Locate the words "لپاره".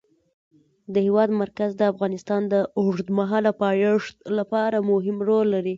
4.37-4.77